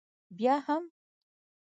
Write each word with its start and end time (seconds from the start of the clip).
بیا 0.37 0.55
هم؟ 0.65 0.83